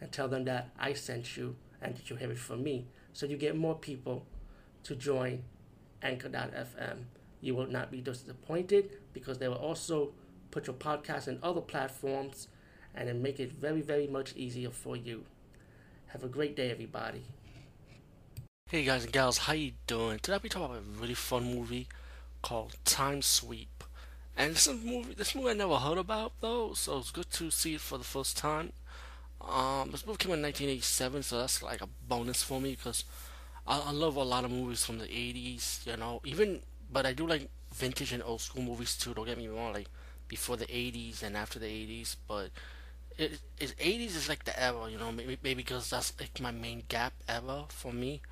[0.00, 2.86] and tell them that I sent you and that you have it from me.
[3.12, 4.26] So you get more people
[4.84, 5.44] to join
[6.02, 7.04] Anchor.fm.
[7.40, 10.12] You will not be disappointed because they will also
[10.50, 12.48] put your podcast in other platforms
[12.94, 15.24] and then make it very, very much easier for you.
[16.08, 17.24] Have a great day, everybody.
[18.70, 20.18] Hey guys and gals, how you doing?
[20.18, 21.86] Today I'll be talking about a really fun movie
[22.42, 23.84] called Time Sweep.
[24.36, 27.30] And this is a movie, this movie I never heard about though, so it's good
[27.32, 28.72] to see it for the first time.
[29.48, 33.04] Um, this movie came out in 1987, so that's like a bonus for me because
[33.66, 36.20] I, I love a lot of movies from the 80s, you know.
[36.24, 39.14] Even, but I do like vintage and old school movies too.
[39.14, 39.88] Don't get me wrong, like
[40.28, 42.16] before the 80s and after the 80s.
[42.26, 42.50] But
[43.18, 46.50] it, it 80s is like the era, you know, maybe, maybe because that's like my
[46.50, 48.22] main gap ever for me.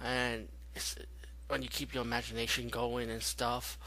[0.00, 0.96] And it's
[1.48, 3.78] when you keep your imagination going and stuff.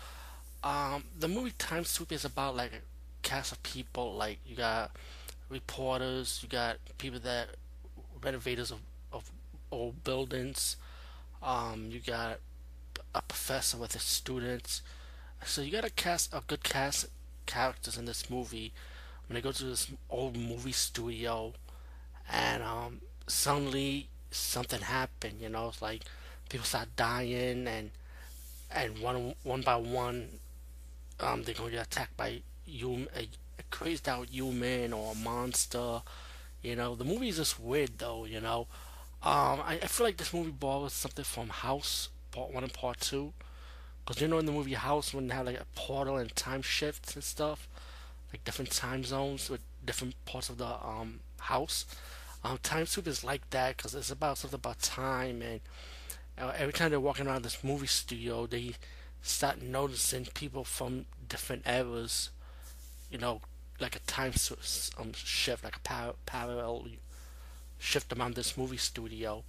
[0.64, 2.82] Um, the movie Time Sweep is about like a
[3.22, 4.16] cast of people.
[4.16, 4.92] Like you got
[5.56, 7.48] reporters, you got people that
[8.22, 8.80] renovators of,
[9.12, 9.32] of
[9.72, 10.78] old buildings.
[11.42, 12.40] Um, you got
[13.14, 14.82] a professor with his students.
[15.46, 17.08] So you got a cast a good cast
[17.46, 18.74] characters in this movie.
[19.28, 21.54] When they go to this old movie studio,
[22.32, 25.42] and um, suddenly something happened.
[25.42, 26.04] You know, it's like
[26.50, 27.92] people start dying, and
[28.72, 30.40] and one one by one,
[31.20, 33.08] um, they're gonna get attacked by you
[33.60, 36.02] a, crazed out human or a monster.
[36.62, 38.26] You know, the movie is just weird though.
[38.26, 38.68] You know,
[39.24, 43.00] um, I, I feel like this movie borrows something from House Part One and Part
[43.00, 43.34] Two,
[44.06, 46.62] because you know in the movie House when they have like a portal and time
[46.62, 47.68] shifts and stuff,
[48.32, 51.86] like different time zones with different parts of the um house.
[52.44, 55.62] Um, time Sweep is like that because it's about something about time and
[56.38, 58.76] every time they're walking around this movie studio, they
[59.22, 62.30] start noticing people from different eras.
[63.10, 63.42] You know,
[63.80, 64.34] like a time
[65.00, 66.88] um, shift, like a par- parallel
[67.78, 69.44] shift around this movie studio.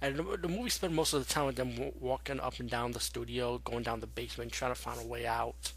[0.00, 3.00] And the, movie spends most of the time with them walking up and down the
[3.00, 5.72] studio, going down the basement, trying to find a way out.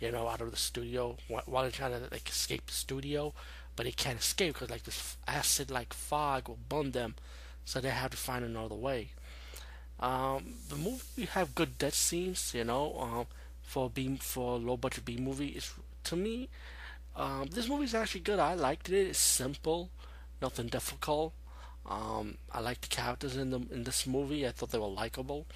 [0.00, 3.34] You know, out of the studio while they're trying to like escape the studio,
[3.74, 7.16] but they can't escape because like this acid-like fog will burn them,
[7.64, 9.10] so they have to find another way.
[9.98, 13.26] Um, the movie have good death scenes, you know, um,
[13.60, 15.48] for being for a low budget B movie.
[15.48, 16.48] It's to me,
[17.18, 18.38] um, this movie is actually good.
[18.38, 19.08] I liked it.
[19.08, 19.90] It's simple,
[20.40, 21.32] nothing difficult.
[21.84, 24.46] Um, I like the characters in the in this movie.
[24.46, 25.46] I thought they were likable,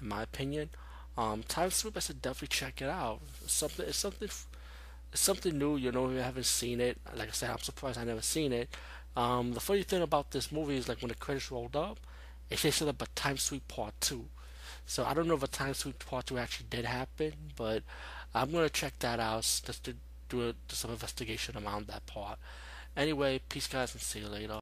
[0.00, 0.70] in my opinion.
[1.16, 3.20] Um, Time Sweep, I said definitely check it out.
[3.42, 5.76] It's something, it's something, it's something new.
[5.76, 8.52] You know, if you haven't seen it, like I said, I'm surprised I never seen
[8.52, 8.68] it.
[9.16, 11.98] Um, the funny thing about this movie is like when the credits rolled up,
[12.50, 14.24] it something about Time Sweep Part 2.
[14.86, 17.82] So I don't know if a Time Sweep Part 2 actually did happen, but
[18.32, 19.94] I'm to check that out just to
[20.28, 22.38] do, a, do some investigation around that part.
[22.96, 24.54] Anyway, peace guys and see you later.